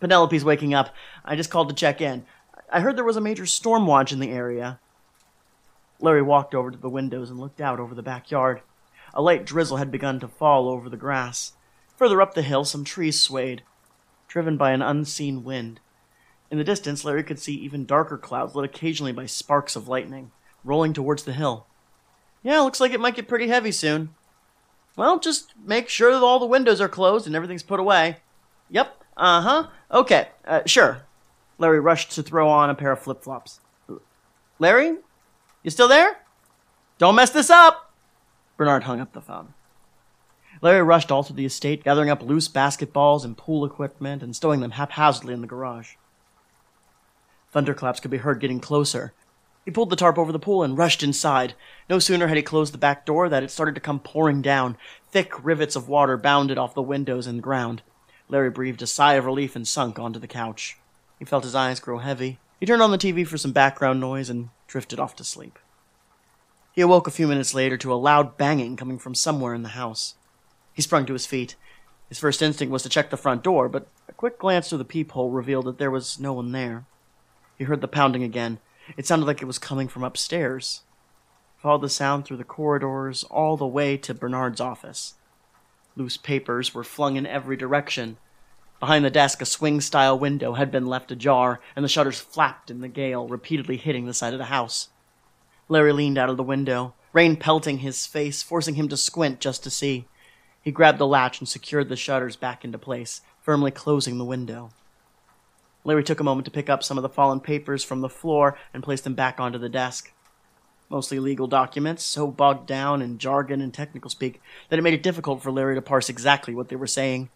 Penelope's 0.00 0.44
waking 0.44 0.74
up. 0.74 0.94
I 1.24 1.36
just 1.36 1.50
called 1.50 1.68
to 1.68 1.74
check 1.74 2.00
in. 2.00 2.24
I 2.72 2.80
heard 2.80 2.96
there 2.96 3.04
was 3.04 3.16
a 3.16 3.20
major 3.20 3.46
storm 3.46 3.86
watch 3.86 4.12
in 4.12 4.20
the 4.20 4.30
area. 4.30 4.78
Larry 5.98 6.22
walked 6.22 6.54
over 6.54 6.70
to 6.70 6.78
the 6.78 6.88
windows 6.88 7.30
and 7.30 7.38
looked 7.38 7.60
out 7.60 7.80
over 7.80 7.94
the 7.94 8.02
backyard. 8.02 8.62
A 9.12 9.20
light 9.20 9.44
drizzle 9.44 9.78
had 9.78 9.90
begun 9.90 10.20
to 10.20 10.28
fall 10.28 10.68
over 10.68 10.88
the 10.88 10.96
grass. 10.96 11.52
Further 11.96 12.22
up 12.22 12.34
the 12.34 12.42
hill, 12.42 12.64
some 12.64 12.84
trees 12.84 13.20
swayed, 13.20 13.62
driven 14.28 14.56
by 14.56 14.70
an 14.70 14.82
unseen 14.82 15.44
wind. 15.44 15.80
In 16.50 16.58
the 16.58 16.64
distance, 16.64 17.04
Larry 17.04 17.22
could 17.22 17.38
see 17.38 17.54
even 17.54 17.86
darker 17.86 18.18
clouds 18.18 18.54
lit 18.54 18.64
occasionally 18.64 19.12
by 19.12 19.26
sparks 19.26 19.76
of 19.76 19.88
lightning, 19.88 20.32
rolling 20.64 20.92
towards 20.92 21.22
the 21.22 21.32
hill. 21.32 21.66
Yeah, 22.42 22.60
looks 22.60 22.80
like 22.80 22.92
it 22.92 23.00
might 23.00 23.14
get 23.14 23.28
pretty 23.28 23.48
heavy 23.48 23.70
soon. 23.70 24.10
Well, 24.96 25.20
just 25.20 25.54
make 25.64 25.88
sure 25.88 26.12
that 26.12 26.24
all 26.24 26.40
the 26.40 26.46
windows 26.46 26.80
are 26.80 26.88
closed 26.88 27.26
and 27.26 27.36
everything's 27.36 27.62
put 27.62 27.78
away. 27.78 28.16
Yep, 28.68 29.04
uh 29.16 29.40
huh. 29.42 29.66
Okay, 29.92 30.28
uh, 30.44 30.62
sure. 30.66 31.02
Larry 31.58 31.78
rushed 31.78 32.12
to 32.12 32.22
throw 32.22 32.48
on 32.48 32.70
a 32.70 32.74
pair 32.74 32.92
of 32.92 33.00
flip 33.00 33.22
flops. 33.22 33.60
Larry, 34.58 34.96
you 35.62 35.70
still 35.70 35.88
there? 35.88 36.18
Don't 36.98 37.14
mess 37.14 37.30
this 37.30 37.50
up! 37.50 37.92
Bernard 38.56 38.84
hung 38.84 39.00
up 39.00 39.12
the 39.12 39.20
phone. 39.20 39.54
Larry 40.62 40.82
rushed 40.82 41.10
all 41.10 41.22
through 41.22 41.36
the 41.36 41.46
estate, 41.46 41.84
gathering 41.84 42.10
up 42.10 42.22
loose 42.22 42.48
basketballs 42.48 43.24
and 43.24 43.36
pool 43.36 43.64
equipment 43.64 44.22
and 44.22 44.34
stowing 44.36 44.60
them 44.60 44.72
haphazardly 44.72 45.32
in 45.32 45.40
the 45.40 45.46
garage. 45.46 45.94
Thunderclaps 47.52 48.00
could 48.00 48.10
be 48.10 48.18
heard 48.18 48.40
getting 48.40 48.60
closer. 48.60 49.12
He 49.64 49.70
pulled 49.70 49.90
the 49.90 49.96
tarp 49.96 50.18
over 50.18 50.32
the 50.32 50.38
pool 50.38 50.62
and 50.62 50.78
rushed 50.78 51.02
inside. 51.02 51.54
No 51.88 51.98
sooner 51.98 52.28
had 52.28 52.36
he 52.36 52.42
closed 52.42 52.72
the 52.72 52.78
back 52.78 53.04
door 53.04 53.28
than 53.28 53.44
it 53.44 53.50
started 53.50 53.74
to 53.74 53.80
come 53.80 54.00
pouring 54.00 54.40
down. 54.40 54.76
Thick 55.10 55.44
rivets 55.44 55.76
of 55.76 55.88
water 55.88 56.16
bounded 56.16 56.58
off 56.58 56.74
the 56.74 56.82
windows 56.82 57.26
and 57.26 57.42
ground. 57.42 57.82
Larry 58.28 58.50
breathed 58.50 58.82
a 58.82 58.86
sigh 58.86 59.14
of 59.14 59.26
relief 59.26 59.56
and 59.56 59.66
sunk 59.66 59.98
onto 59.98 60.18
the 60.18 60.26
couch. 60.26 60.78
He 61.18 61.24
felt 61.24 61.44
his 61.44 61.54
eyes 61.54 61.80
grow 61.80 61.98
heavy. 61.98 62.38
He 62.58 62.66
turned 62.66 62.82
on 62.82 62.90
the 62.90 62.98
TV 62.98 63.26
for 63.26 63.36
some 63.36 63.52
background 63.52 64.00
noise 64.00 64.30
and 64.30 64.50
drifted 64.66 65.00
off 65.00 65.16
to 65.16 65.24
sleep. 65.24 65.58
He 66.72 66.80
awoke 66.80 67.06
a 67.06 67.10
few 67.12 67.26
minutes 67.26 67.52
later 67.52 67.76
to 67.78 67.92
a 67.92 67.96
loud 67.96 68.36
banging 68.36 68.76
coming 68.76 68.98
from 68.98 69.14
somewhere 69.14 69.54
in 69.54 69.62
the 69.62 69.70
house. 69.70 70.14
He 70.72 70.82
sprung 70.82 71.04
to 71.06 71.12
his 71.12 71.26
feet. 71.26 71.56
His 72.08 72.18
first 72.18 72.42
instinct 72.42 72.72
was 72.72 72.84
to 72.84 72.88
check 72.88 73.10
the 73.10 73.16
front 73.16 73.42
door, 73.42 73.68
but 73.68 73.88
a 74.08 74.12
quick 74.12 74.38
glance 74.38 74.68
through 74.68 74.78
the 74.78 74.84
peephole 74.84 75.30
revealed 75.30 75.66
that 75.66 75.78
there 75.78 75.90
was 75.90 76.18
no 76.18 76.32
one 76.32 76.52
there. 76.52 76.86
He 77.60 77.66
heard 77.66 77.82
the 77.82 77.88
pounding 77.88 78.22
again. 78.22 78.58
It 78.96 79.06
sounded 79.06 79.26
like 79.26 79.42
it 79.42 79.44
was 79.44 79.58
coming 79.58 79.86
from 79.86 80.02
upstairs. 80.02 80.80
Followed 81.58 81.82
the 81.82 81.90
sound 81.90 82.24
through 82.24 82.38
the 82.38 82.42
corridors 82.42 83.22
all 83.24 83.58
the 83.58 83.66
way 83.66 83.98
to 83.98 84.14
Bernard's 84.14 84.62
office. 84.62 85.16
Loose 85.94 86.16
papers 86.16 86.74
were 86.74 86.82
flung 86.82 87.16
in 87.16 87.26
every 87.26 87.58
direction. 87.58 88.16
Behind 88.78 89.04
the 89.04 89.10
desk, 89.10 89.42
a 89.42 89.44
swing 89.44 89.82
style 89.82 90.18
window 90.18 90.54
had 90.54 90.70
been 90.70 90.86
left 90.86 91.12
ajar, 91.12 91.60
and 91.76 91.84
the 91.84 91.88
shutters 91.90 92.18
flapped 92.18 92.70
in 92.70 92.80
the 92.80 92.88
gale, 92.88 93.28
repeatedly 93.28 93.76
hitting 93.76 94.06
the 94.06 94.14
side 94.14 94.32
of 94.32 94.38
the 94.38 94.46
house. 94.46 94.88
Larry 95.68 95.92
leaned 95.92 96.16
out 96.16 96.30
of 96.30 96.38
the 96.38 96.42
window, 96.42 96.94
rain 97.12 97.36
pelting 97.36 97.80
his 97.80 98.06
face, 98.06 98.42
forcing 98.42 98.76
him 98.76 98.88
to 98.88 98.96
squint 98.96 99.38
just 99.38 99.62
to 99.64 99.70
see. 99.70 100.08
He 100.62 100.72
grabbed 100.72 100.96
the 100.96 101.06
latch 101.06 101.40
and 101.40 101.46
secured 101.46 101.90
the 101.90 101.96
shutters 101.96 102.36
back 102.36 102.64
into 102.64 102.78
place, 102.78 103.20
firmly 103.42 103.70
closing 103.70 104.16
the 104.16 104.24
window. 104.24 104.70
Larry 105.84 106.04
took 106.04 106.20
a 106.20 106.24
moment 106.24 106.44
to 106.44 106.50
pick 106.50 106.68
up 106.68 106.82
some 106.82 106.98
of 106.98 107.02
the 107.02 107.08
fallen 107.08 107.40
papers 107.40 107.82
from 107.82 108.00
the 108.00 108.08
floor 108.08 108.58
and 108.74 108.82
place 108.82 109.00
them 109.00 109.14
back 109.14 109.40
onto 109.40 109.58
the 109.58 109.68
desk. 109.68 110.12
Mostly 110.88 111.18
legal 111.18 111.46
documents, 111.46 112.02
so 112.02 112.26
bogged 112.26 112.66
down 112.66 113.00
in 113.00 113.18
jargon 113.18 113.60
and 113.60 113.72
technical 113.72 114.10
speak 114.10 114.42
that 114.68 114.78
it 114.78 114.82
made 114.82 114.94
it 114.94 115.02
difficult 115.02 115.42
for 115.42 115.52
Larry 115.52 115.74
to 115.76 115.82
parse 115.82 116.08
exactly 116.08 116.54
what 116.54 116.68
they 116.68 116.76
were 116.76 116.86
saying. 116.86 117.30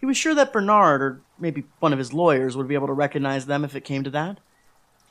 He 0.00 0.06
was 0.06 0.16
sure 0.16 0.34
that 0.34 0.52
Bernard, 0.52 1.02
or 1.02 1.20
maybe 1.38 1.64
one 1.78 1.92
of 1.92 1.98
his 1.98 2.14
lawyers, 2.14 2.56
would 2.56 2.66
be 2.66 2.74
able 2.74 2.86
to 2.86 2.92
recognize 2.94 3.46
them 3.46 3.64
if 3.64 3.76
it 3.76 3.84
came 3.84 4.02
to 4.02 4.10
that. 4.10 4.40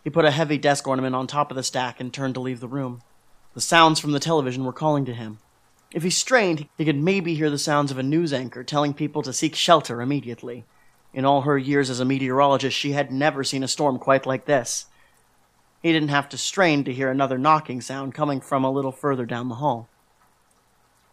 He 0.04 0.10
put 0.10 0.25
a 0.25 0.32
heavy 0.32 0.58
desk 0.58 0.88
ornament 0.88 1.16
on 1.16 1.28
top 1.28 1.51
of 1.51 1.56
the 1.56 1.63
stack 1.63 2.00
and 2.00 2.12
turned 2.12 2.34
to 2.34 2.39
leave 2.39 2.60
the 2.60 2.68
room. 2.68 3.04
The 3.54 3.62
sounds 3.62 4.00
from 4.00 4.13
the 4.13 4.20
television 4.20 4.66
were 4.66 4.74
calling 4.74 5.06
to 5.06 5.13
him. 5.13 5.38
If 5.94 6.04
he 6.04 6.10
strained, 6.10 6.68
he 6.78 6.86
could 6.86 6.98
maybe 6.98 7.36
hear 7.36 7.50
the 7.50 7.58
sounds 7.58 7.92
of 7.92 7.98
a 7.98 8.04
news 8.04 8.34
anchor 8.34 8.63
telling 8.63 8.94
people 8.94 9.22
to 9.24 9.34
seek 9.34 9.56
shelter 9.56 10.01
immediately. 10.01 10.66
In 11.13 11.25
all 11.25 11.42
her 11.42 11.58
years 11.58 11.89
as 11.89 12.00
a 12.00 12.06
meteorologist, 12.06 12.78
she 12.78 12.92
had 12.92 13.12
never 13.12 13.44
seen 13.44 13.63
a 13.63 13.68
storm 13.68 13.98
quite 13.98 14.25
like 14.25 14.46
this. 14.46 14.86
He 15.82 15.92
didn't 15.92 16.10
have 16.10 16.30
to 16.30 16.38
strain 16.38 16.84
to 16.84 16.94
hear 16.94 17.10
another 17.10 17.38
knocking 17.38 17.82
sound 17.82 18.13
coming 18.13 18.42
from 18.42 18.63
a 18.63 18.72
little 18.72 18.92
further 18.92 19.25
down 19.25 19.50
the 19.50 19.56
hall. 19.56 19.88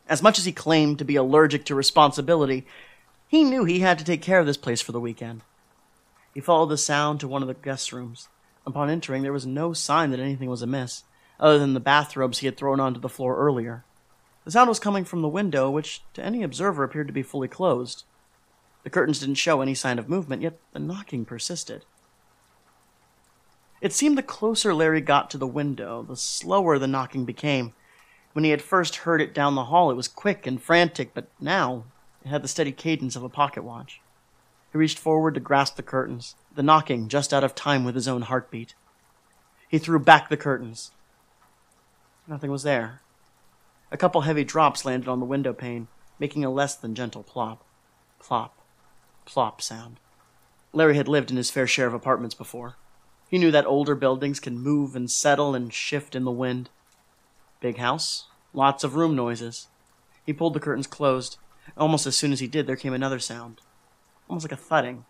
As 0.09 0.23
much 0.23 0.39
as 0.39 0.45
he 0.45 0.53
claimed 0.53 0.99
to 0.99 1.05
be 1.05 1.17
allergic 1.17 1.65
to 1.65 1.75
responsibility, 1.75 2.67
he 3.29 3.43
knew 3.43 3.65
he 3.65 3.81
had 3.81 3.99
to 3.99 4.05
take 4.05 4.23
care 4.23 4.39
of 4.39 4.47
this 4.47 4.57
place 4.57 4.81
for 4.81 4.93
the 4.93 5.01
weekend. 5.01 5.43
He 6.35 6.41
followed 6.41 6.69
the 6.69 6.77
sound 6.77 7.21
to 7.21 7.29
one 7.29 7.43
of 7.43 7.49
the 7.49 7.55
guest 7.55 7.93
rooms. 7.93 8.29
Upon 8.67 8.91
entering, 8.91 9.23
there 9.23 9.33
was 9.33 9.47
no 9.47 9.73
sign 9.73 10.11
that 10.11 10.21
anything 10.21 10.51
was 10.51 10.63
amiss, 10.63 11.05
other 11.41 11.59
than 11.59 11.75
the 11.75 11.81
bathrobes 11.81 12.39
he 12.39 12.47
had 12.47 12.57
thrown 12.57 12.79
onto 12.79 13.01
the 13.01 13.09
floor 13.09 13.37
earlier. 13.37 13.85
The 14.45 14.51
sound 14.51 14.69
was 14.69 14.79
coming 14.79 15.05
from 15.05 15.23
the 15.23 15.29
window, 15.29 15.71
which 15.71 16.03
to 16.15 16.25
any 16.25 16.43
observer 16.43 16.85
appeared 16.85 17.07
to 17.07 17.13
be 17.13 17.23
fully 17.23 17.49
closed. 17.49 18.05
The 18.87 18.91
curtains 18.91 19.19
didn't 19.19 19.35
show 19.35 19.63
any 19.63 19.75
sign 19.75 19.99
of 19.99 20.09
movement, 20.09 20.43
yet 20.43 20.61
the 20.73 20.79
knocking 20.79 21.25
persisted. 21.25 21.85
It 23.81 23.93
seemed 23.93 24.17
the 24.17 24.23
closer 24.23 24.73
Larry 24.73 25.01
got 25.01 25.29
to 25.31 25.39
the 25.39 25.45
window, 25.45 26.05
the 26.05 26.15
slower 26.15 26.79
the 26.79 26.87
knocking 26.87 27.25
became. 27.25 27.75
When 28.33 28.45
he 28.45 28.53
had 28.53 28.63
first 28.63 28.99
heard 28.99 29.21
it 29.21 29.35
down 29.35 29.57
the 29.57 29.65
hall, 29.65 29.91
it 29.91 29.97
was 29.97 30.07
quick 30.07 30.47
and 30.47 30.63
frantic, 30.63 31.15
but 31.15 31.27
now 31.41 31.87
it 32.25 32.29
had 32.29 32.45
the 32.45 32.49
steady 32.49 32.71
cadence 32.71 33.17
of 33.17 33.25
a 33.25 33.29
pocket 33.29 33.65
watch. 33.65 34.01
He 34.71 34.79
reached 34.79 35.01
forward 35.01 35.35
to 35.35 35.41
grasp 35.41 35.75
the 35.75 35.83
curtains, 35.83 36.37
the 36.55 36.63
knocking 36.63 37.09
just 37.09 37.35
out 37.35 37.43
of 37.43 37.57
time 37.57 37.83
with 37.83 37.97
his 37.97 38.07
own 38.07 38.23
heartbeat. 38.23 38.77
He 39.69 39.79
threw 39.79 39.99
back 39.99 40.29
the 40.29 40.37
curtains. 40.37 40.93
Nothing 42.29 42.53
was 42.53 42.63
there. 42.63 43.01
A 43.91 43.97
couple 43.97 44.21
heavy 44.21 44.45
drops 44.45 44.85
landed 44.85 45.09
on 45.09 45.19
the 45.19 45.27
window 45.27 45.53
pane, 45.53 45.89
making 46.21 46.45
a 46.45 46.51
less 46.51 46.77
than 46.77 46.95
gentle 46.95 47.25
plop, 47.25 47.65
plop, 48.21 48.56
plop 49.27 49.61
sound. 49.61 50.01
Larry 50.73 50.97
had 50.97 51.09
lived 51.09 51.31
in 51.31 51.37
his 51.37 51.51
fair 51.51 51.67
share 51.67 51.87
of 51.87 51.93
apartments 51.93 52.35
before. 52.35 52.77
He 53.29 53.39
knew 53.39 53.51
that 53.51 53.67
older 53.67 53.95
buildings 53.95 54.41
can 54.41 54.59
move 54.59 54.97
and 54.97 55.11
settle 55.11 55.55
and 55.55 55.73
shift 55.73 56.15
in 56.15 56.25
the 56.25 56.31
wind. 56.31 56.71
Big 57.61 57.77
house, 57.77 58.27
lots 58.55 58.85
of 58.85 58.95
room 58.95 59.15
noises. 59.15 59.69
He 60.25 60.33
pulled 60.33 60.55
the 60.55 60.61
curtains 60.61 60.87
closed. 60.87 61.37
Almost 61.77 62.07
as 62.07 62.17
soon 62.17 62.33
as 62.33 62.41
he 62.41 62.47
did, 62.47 62.67
there 62.67 62.77
came 62.77 62.95
another 62.95 63.19
sound, 63.19 63.61
almost 64.29 64.45
like 64.45 64.53
a 64.53 64.57
thudding. 64.57 65.05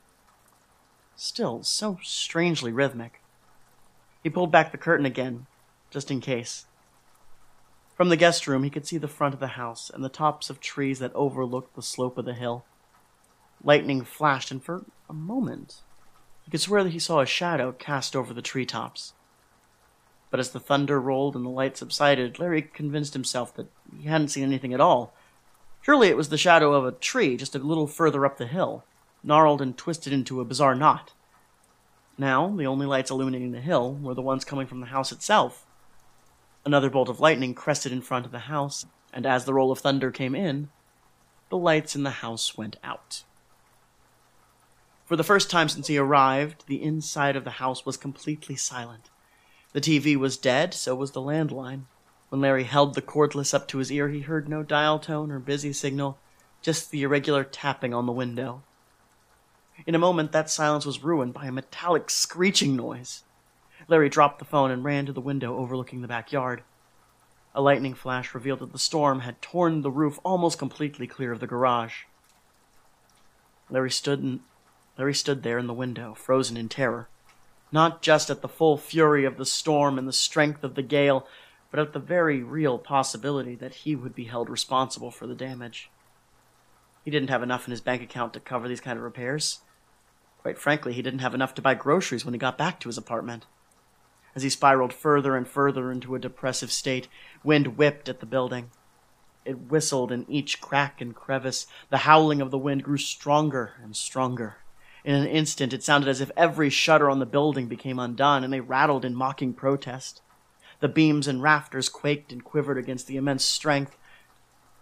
Still, 1.14 1.62
so 1.62 1.98
strangely 2.02 2.72
rhythmic. 2.72 3.20
He 4.22 4.30
pulled 4.30 4.50
back 4.50 4.72
the 4.72 4.78
curtain 4.78 5.06
again, 5.06 5.46
just 5.90 6.10
in 6.10 6.20
case. 6.20 6.66
From 7.94 8.08
the 8.08 8.16
guest 8.16 8.46
room, 8.46 8.62
he 8.62 8.70
could 8.70 8.86
see 8.86 8.98
the 8.98 9.08
front 9.08 9.34
of 9.34 9.40
the 9.40 9.46
house 9.48 9.90
and 9.92 10.04
the 10.04 10.08
tops 10.08 10.50
of 10.50 10.60
trees 10.60 10.98
that 10.98 11.14
overlooked 11.14 11.74
the 11.74 11.82
slope 11.82 12.18
of 12.18 12.24
the 12.24 12.34
hill. 12.34 12.64
Lightning 13.66 14.04
flashed, 14.04 14.52
and 14.52 14.62
for 14.62 14.84
a 15.10 15.12
moment, 15.12 15.82
he 16.44 16.52
could 16.52 16.60
swear 16.60 16.84
that 16.84 16.92
he 16.92 17.00
saw 17.00 17.18
a 17.18 17.26
shadow 17.26 17.72
cast 17.72 18.14
over 18.14 18.32
the 18.32 18.40
tree 18.40 18.64
tops. 18.64 19.12
But 20.30 20.38
as 20.38 20.50
the 20.50 20.60
thunder 20.60 21.00
rolled 21.00 21.34
and 21.34 21.44
the 21.44 21.50
light 21.50 21.76
subsided, 21.76 22.38
Larry 22.38 22.62
convinced 22.62 23.12
himself 23.12 23.52
that 23.56 23.66
he 24.00 24.06
hadn't 24.06 24.28
seen 24.28 24.44
anything 24.44 24.72
at 24.72 24.80
all. 24.80 25.12
Surely 25.82 26.06
it 26.06 26.16
was 26.16 26.28
the 26.28 26.38
shadow 26.38 26.74
of 26.74 26.84
a 26.84 26.92
tree 26.92 27.36
just 27.36 27.56
a 27.56 27.58
little 27.58 27.88
further 27.88 28.24
up 28.24 28.38
the 28.38 28.46
hill, 28.46 28.84
gnarled 29.24 29.60
and 29.60 29.76
twisted 29.76 30.12
into 30.12 30.40
a 30.40 30.44
bizarre 30.44 30.76
knot. 30.76 31.12
Now, 32.16 32.46
the 32.56 32.66
only 32.66 32.86
lights 32.86 33.10
illuminating 33.10 33.50
the 33.50 33.60
hill 33.60 33.94
were 33.94 34.14
the 34.14 34.22
ones 34.22 34.44
coming 34.44 34.68
from 34.68 34.78
the 34.78 34.86
house 34.86 35.10
itself. 35.10 35.66
Another 36.64 36.88
bolt 36.88 37.08
of 37.08 37.18
lightning 37.18 37.52
crested 37.52 37.90
in 37.90 38.00
front 38.00 38.26
of 38.26 38.32
the 38.32 38.46
house, 38.46 38.86
and 39.12 39.26
as 39.26 39.44
the 39.44 39.54
roll 39.54 39.72
of 39.72 39.80
thunder 39.80 40.12
came 40.12 40.36
in, 40.36 40.68
the 41.48 41.58
lights 41.58 41.96
in 41.96 42.04
the 42.04 42.22
house 42.22 42.56
went 42.56 42.76
out. 42.84 43.24
For 45.06 45.14
the 45.14 45.22
first 45.22 45.50
time 45.50 45.68
since 45.68 45.86
he 45.86 45.96
arrived, 45.96 46.64
the 46.66 46.82
inside 46.82 47.36
of 47.36 47.44
the 47.44 47.62
house 47.62 47.86
was 47.86 47.96
completely 47.96 48.56
silent. 48.56 49.08
The 49.72 49.80
TV 49.80 50.16
was 50.16 50.36
dead, 50.36 50.74
so 50.74 50.96
was 50.96 51.12
the 51.12 51.20
landline. 51.20 51.82
When 52.28 52.40
Larry 52.40 52.64
held 52.64 52.94
the 52.94 53.02
cordless 53.02 53.54
up 53.54 53.68
to 53.68 53.78
his 53.78 53.92
ear, 53.92 54.08
he 54.08 54.20
heard 54.20 54.48
no 54.48 54.64
dial 54.64 54.98
tone 54.98 55.30
or 55.30 55.38
busy 55.38 55.72
signal, 55.72 56.18
just 56.60 56.90
the 56.90 57.04
irregular 57.04 57.44
tapping 57.44 57.94
on 57.94 58.06
the 58.06 58.12
window. 58.12 58.64
In 59.86 59.94
a 59.94 59.98
moment, 59.98 60.32
that 60.32 60.50
silence 60.50 60.84
was 60.84 61.04
ruined 61.04 61.34
by 61.34 61.46
a 61.46 61.52
metallic 61.52 62.10
screeching 62.10 62.74
noise. 62.74 63.22
Larry 63.86 64.08
dropped 64.08 64.40
the 64.40 64.44
phone 64.44 64.72
and 64.72 64.82
ran 64.82 65.06
to 65.06 65.12
the 65.12 65.20
window 65.20 65.56
overlooking 65.56 66.02
the 66.02 66.08
backyard. 66.08 66.64
A 67.54 67.62
lightning 67.62 67.94
flash 67.94 68.34
revealed 68.34 68.58
that 68.58 68.72
the 68.72 68.78
storm 68.78 69.20
had 69.20 69.40
torn 69.40 69.82
the 69.82 69.90
roof 69.90 70.18
almost 70.24 70.58
completely 70.58 71.06
clear 71.06 71.30
of 71.30 71.38
the 71.38 71.46
garage. 71.46 72.04
Larry 73.70 73.92
stood 73.92 74.40
Larry 74.98 75.14
stood 75.14 75.42
there 75.42 75.58
in 75.58 75.66
the 75.66 75.74
window, 75.74 76.14
frozen 76.14 76.56
in 76.56 76.68
terror, 76.68 77.08
not 77.70 78.02
just 78.02 78.30
at 78.30 78.40
the 78.40 78.48
full 78.48 78.76
fury 78.76 79.24
of 79.24 79.36
the 79.36 79.44
storm 79.44 79.98
and 79.98 80.08
the 80.08 80.12
strength 80.12 80.64
of 80.64 80.74
the 80.74 80.82
gale, 80.82 81.26
but 81.70 81.80
at 81.80 81.92
the 81.92 81.98
very 81.98 82.42
real 82.42 82.78
possibility 82.78 83.54
that 83.54 83.74
he 83.74 83.94
would 83.94 84.14
be 84.14 84.24
held 84.24 84.48
responsible 84.48 85.10
for 85.10 85.26
the 85.26 85.34
damage. 85.34 85.90
He 87.04 87.10
didn't 87.10 87.30
have 87.30 87.42
enough 87.42 87.66
in 87.66 87.70
his 87.70 87.80
bank 87.80 88.02
account 88.02 88.32
to 88.32 88.40
cover 88.40 88.68
these 88.68 88.80
kind 88.80 88.98
of 88.98 89.04
repairs. 89.04 89.60
Quite 90.42 90.58
frankly, 90.58 90.92
he 90.92 91.02
didn't 91.02 91.20
have 91.20 91.34
enough 91.34 91.54
to 91.54 91.62
buy 91.62 91.74
groceries 91.74 92.24
when 92.24 92.34
he 92.34 92.38
got 92.38 92.58
back 92.58 92.80
to 92.80 92.88
his 92.88 92.98
apartment. 92.98 93.46
As 94.34 94.42
he 94.42 94.50
spiraled 94.50 94.92
further 94.92 95.36
and 95.36 95.46
further 95.46 95.90
into 95.90 96.14
a 96.14 96.18
depressive 96.20 96.70
state, 96.70 97.08
wind 97.42 97.76
whipped 97.76 98.08
at 98.08 98.20
the 98.20 98.26
building. 98.26 98.70
It 99.44 99.70
whistled 99.70 100.10
in 100.10 100.26
each 100.28 100.60
crack 100.60 101.00
and 101.00 101.14
crevice. 101.14 101.66
The 101.90 101.98
howling 101.98 102.40
of 102.40 102.50
the 102.50 102.58
wind 102.58 102.82
grew 102.82 102.98
stronger 102.98 103.74
and 103.82 103.94
stronger. 103.96 104.56
In 105.06 105.14
an 105.14 105.28
instant, 105.28 105.72
it 105.72 105.84
sounded 105.84 106.08
as 106.08 106.20
if 106.20 106.32
every 106.36 106.68
shutter 106.68 107.08
on 107.08 107.20
the 107.20 107.26
building 107.26 107.68
became 107.68 108.00
undone, 108.00 108.42
and 108.42 108.52
they 108.52 108.58
rattled 108.58 109.04
in 109.04 109.14
mocking 109.14 109.54
protest. 109.54 110.20
The 110.80 110.88
beams 110.88 111.28
and 111.28 111.40
rafters 111.40 111.88
quaked 111.88 112.32
and 112.32 112.42
quivered 112.42 112.76
against 112.76 113.06
the 113.06 113.16
immense 113.16 113.44
strength. 113.44 113.96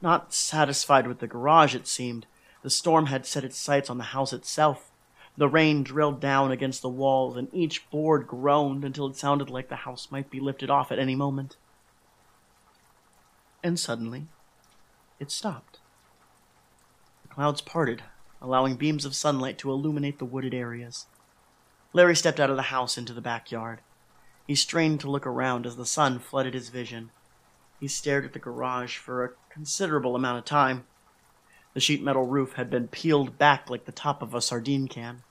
Not 0.00 0.33
satisfied 0.33 1.07
with 1.07 1.19
the 1.19 1.26
garage, 1.26 1.75
it 1.75 1.87
seemed, 1.87 2.25
the 2.62 2.71
storm 2.71 3.07
had 3.07 3.26
set 3.26 3.45
its 3.45 3.59
sights 3.59 3.90
on 3.90 3.99
the 3.99 4.04
house 4.04 4.33
itself. 4.33 4.90
The 5.37 5.47
rain 5.47 5.83
drilled 5.83 6.21
down 6.21 6.50
against 6.50 6.81
the 6.81 6.88
walls, 6.88 7.37
and 7.37 7.49
each 7.52 7.90
board 7.90 8.26
groaned 8.26 8.83
until 8.83 9.07
it 9.09 9.16
sounded 9.16 9.50
like 9.50 9.69
the 9.69 9.76
house 9.76 10.09
might 10.11 10.31
be 10.31 10.40
lifted 10.40 10.71
off 10.71 10.90
at 10.90 10.99
any 10.99 11.14
moment. 11.14 11.59
And 13.62 13.78
suddenly, 13.78 14.28
it 15.21 15.31
stopped. 15.31 15.81
The 17.25 17.28
clouds 17.28 17.61
parted, 17.61 18.04
allowing 18.44 18.76
beams 18.76 19.06
of 19.06 19.14
sunlight 19.14 19.56
to 19.56 19.70
illuminate 19.70 20.18
the 20.18 20.24
wooded 20.26 20.52
areas. 20.52 21.06
Larry 21.94 22.14
stepped 22.14 22.38
out 22.38 22.50
of 22.50 22.56
the 22.56 22.62
house 22.62 22.98
into 22.98 23.14
the 23.14 23.22
backyard. 23.22 23.80
He 24.46 24.54
strained 24.54 25.00
to 25.00 25.10
look 25.10 25.26
around 25.26 25.64
as 25.64 25.76
the 25.76 25.86
sun 25.86 26.18
flooded 26.18 26.52
his 26.52 26.68
vision. 26.68 27.10
He 27.80 27.88
stared 27.88 28.26
at 28.26 28.34
the 28.34 28.38
garage 28.38 28.98
for 28.98 29.24
a 29.24 29.30
considerable 29.50 30.14
amount 30.14 30.38
of 30.38 30.44
time. 30.44 30.84
The 31.72 31.80
sheet 31.80 32.02
metal 32.02 32.26
roof 32.26 32.52
had 32.52 32.68
been 32.68 32.88
peeled 32.88 33.38
back 33.38 33.70
like 33.70 33.86
the 33.86 33.92
top 33.92 34.20
of 34.20 34.34
a 34.34 34.42
sardine 34.42 34.88
can. 34.88 35.22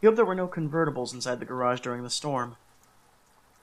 He 0.00 0.06
hoped 0.06 0.16
there 0.16 0.24
were 0.24 0.34
no 0.34 0.48
convertibles 0.48 1.14
inside 1.14 1.38
the 1.38 1.46
garage 1.46 1.80
during 1.80 2.02
the 2.02 2.10
storm. 2.10 2.56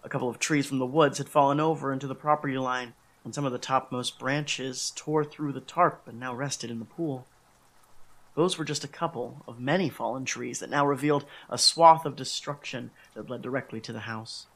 A 0.01 0.09
couple 0.09 0.29
of 0.29 0.39
trees 0.39 0.65
from 0.65 0.79
the 0.79 0.85
woods 0.85 1.17
had 1.17 1.27
fallen 1.27 1.59
over 1.59 1.91
into 1.91 2.07
the 2.07 2.15
property 2.15 2.57
line, 2.57 2.93
and 3.25 3.35
some 3.35 3.45
of 3.45 3.51
the 3.51 3.59
topmost 3.59 4.17
branches 4.17 4.93
tore 4.95 5.25
through 5.25 5.51
the 5.51 5.59
tarp 5.59 6.07
and 6.07 6.19
now 6.19 6.33
rested 6.33 6.71
in 6.71 6.79
the 6.79 6.85
pool. 6.85 7.27
Those 8.35 8.57
were 8.57 8.65
just 8.65 8.83
a 8.83 8.89
couple 8.89 9.43
of 9.47 9.59
many 9.59 9.89
fallen 9.89 10.25
trees 10.25 10.59
that 10.59 10.69
now 10.69 10.85
revealed 10.85 11.25
a 11.49 11.57
swath 11.57 12.05
of 12.05 12.15
destruction 12.15 12.91
that 13.13 13.29
led 13.29 13.41
directly 13.41 13.81
to 13.81 13.93
the 13.93 14.01
house. 14.01 14.47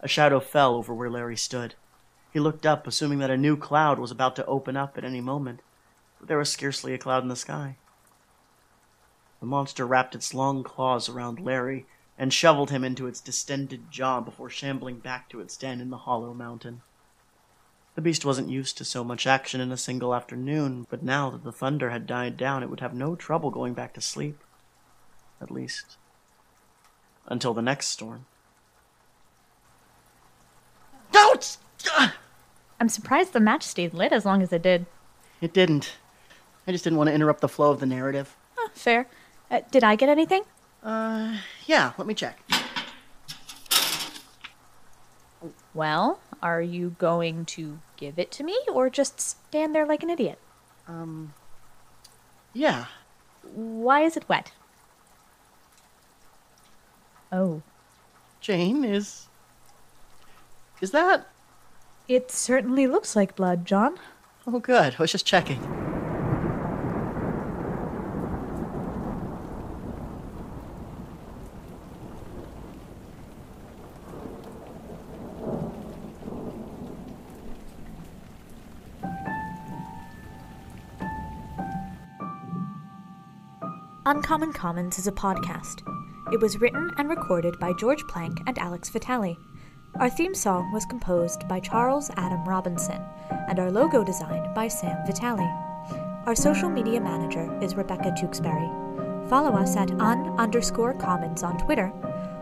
A 0.00 0.08
shadow 0.08 0.40
fell 0.40 0.74
over 0.74 0.94
where 0.94 1.10
Larry 1.10 1.36
stood. 1.36 1.74
He 2.32 2.40
looked 2.40 2.64
up, 2.64 2.86
assuming 2.86 3.18
that 3.18 3.30
a 3.30 3.36
new 3.36 3.56
cloud 3.56 3.98
was 3.98 4.10
about 4.10 4.36
to 4.36 4.46
open 4.46 4.76
up 4.76 4.96
at 4.96 5.04
any 5.04 5.20
moment, 5.20 5.60
but 6.18 6.28
there 6.28 6.38
was 6.38 6.50
scarcely 6.50 6.94
a 6.94 6.98
cloud 6.98 7.22
in 7.22 7.28
the 7.28 7.36
sky. 7.36 7.76
The 9.40 9.46
monster 9.46 9.86
wrapped 9.86 10.14
its 10.14 10.32
long 10.32 10.62
claws 10.62 11.08
around 11.08 11.40
Larry 11.40 11.86
and 12.16 12.32
shoveled 12.32 12.70
him 12.70 12.84
into 12.84 13.08
its 13.08 13.20
distended 13.20 13.90
jaw 13.90 14.20
before 14.20 14.48
shambling 14.48 14.98
back 14.98 15.28
to 15.30 15.40
its 15.40 15.56
den 15.56 15.80
in 15.80 15.90
the 15.90 15.98
hollow 15.98 16.32
mountain. 16.32 16.82
The 17.94 18.00
beast 18.00 18.24
wasn't 18.24 18.48
used 18.48 18.78
to 18.78 18.84
so 18.84 19.04
much 19.04 19.26
action 19.26 19.60
in 19.60 19.70
a 19.70 19.76
single 19.76 20.14
afternoon, 20.14 20.86
but 20.88 21.02
now 21.02 21.28
that 21.30 21.44
the 21.44 21.52
thunder 21.52 21.90
had 21.90 22.06
died 22.06 22.36
down, 22.36 22.62
it 22.62 22.70
would 22.70 22.80
have 22.80 22.94
no 22.94 23.14
trouble 23.14 23.50
going 23.50 23.74
back 23.74 23.92
to 23.94 24.00
sleep. 24.00 24.38
At 25.40 25.50
least, 25.50 25.96
until 27.26 27.52
the 27.52 27.62
next 27.62 27.88
storm. 27.88 28.26
Don't! 31.10 31.58
I'm 32.80 32.88
surprised 32.88 33.32
the 33.32 33.40
match 33.40 33.64
stayed 33.64 33.92
lit 33.92 34.12
as 34.12 34.24
long 34.24 34.40
as 34.40 34.52
it 34.52 34.62
did. 34.62 34.86
It 35.40 35.52
didn't. 35.52 35.96
I 36.66 36.72
just 36.72 36.84
didn't 36.84 36.96
want 36.96 37.08
to 37.08 37.14
interrupt 37.14 37.40
the 37.40 37.48
flow 37.48 37.70
of 37.72 37.80
the 37.80 37.86
narrative. 37.86 38.36
Oh, 38.56 38.70
fair. 38.72 39.08
Uh, 39.50 39.60
did 39.70 39.84
I 39.84 39.96
get 39.96 40.08
anything? 40.08 40.42
Uh, 40.82 41.36
yeah, 41.66 41.92
let 41.98 42.06
me 42.06 42.14
check. 42.14 42.40
Well, 45.74 46.20
are 46.42 46.60
you 46.60 46.96
going 46.98 47.44
to 47.46 47.78
give 47.96 48.18
it 48.18 48.30
to 48.32 48.44
me 48.44 48.58
or 48.72 48.90
just 48.90 49.20
stand 49.20 49.74
there 49.74 49.86
like 49.86 50.02
an 50.02 50.10
idiot? 50.10 50.38
Um, 50.86 51.32
yeah. 52.52 52.86
Why 53.54 54.02
is 54.02 54.16
it 54.16 54.28
wet? 54.28 54.52
Oh. 57.30 57.62
Jane, 58.40 58.84
is. 58.84 59.28
Is 60.80 60.90
that. 60.90 61.28
It 62.08 62.30
certainly 62.30 62.86
looks 62.86 63.16
like 63.16 63.36
blood, 63.36 63.64
John. 63.64 63.98
Oh, 64.46 64.58
good. 64.58 64.96
I 64.98 65.02
was 65.02 65.12
just 65.12 65.24
checking. 65.24 65.81
Uncommon 84.22 84.52
Commons 84.52 85.00
is 85.00 85.08
a 85.08 85.12
podcast. 85.12 85.82
It 86.32 86.40
was 86.40 86.60
written 86.60 86.92
and 86.96 87.08
recorded 87.08 87.58
by 87.58 87.72
George 87.72 88.06
Plank 88.06 88.40
and 88.46 88.56
Alex 88.56 88.88
Vitale. 88.88 89.36
Our 89.96 90.08
theme 90.08 90.32
song 90.32 90.70
was 90.72 90.86
composed 90.86 91.48
by 91.48 91.58
Charles 91.58 92.08
Adam 92.16 92.44
Robinson, 92.44 93.02
and 93.48 93.58
our 93.58 93.72
logo 93.72 94.04
designed 94.04 94.54
by 94.54 94.68
Sam 94.68 94.96
Vitale. 95.08 95.50
Our 96.24 96.36
social 96.36 96.70
media 96.70 97.00
manager 97.00 97.52
is 97.60 97.74
Rebecca 97.74 98.14
Tewksbury. 98.16 98.68
Follow 99.28 99.56
us 99.56 99.76
at 99.76 99.90
un 100.00 100.38
underscore 100.38 100.94
commons 100.94 101.42
on 101.42 101.58
Twitter, 101.58 101.92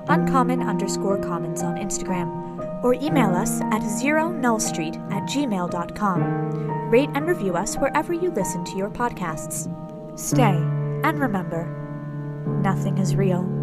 uncommon 0.07 0.61
underscore 0.61 1.17
commons 1.17 1.63
on 1.63 1.77
Instagram, 1.77 2.85
or 2.85 2.93
email 2.93 3.31
us 3.31 3.63
at 3.73 3.83
zero 3.83 4.29
nullstreet 4.31 4.97
at 5.11 5.23
gmail.com. 5.23 6.91
Rate 6.91 7.11
and 7.15 7.27
review 7.27 7.55
us 7.55 7.77
wherever 7.77 8.13
you 8.13 8.31
listen 8.33 8.67
to 8.67 8.77
your 8.77 8.91
podcasts. 8.91 9.67
Stay, 10.19 10.63
and 11.03 11.21
remember, 11.21 11.67
nothing 12.63 12.99
is 12.99 13.15
real. 13.17 13.60